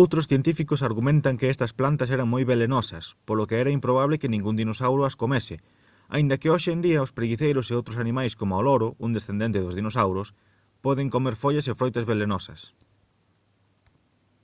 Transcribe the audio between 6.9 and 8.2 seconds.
os preguiceiros e outros